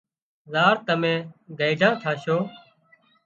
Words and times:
زار 0.51 0.75
تمين 0.85 1.21
گئيڍا 1.59 1.89
ٿاشو 2.01 2.37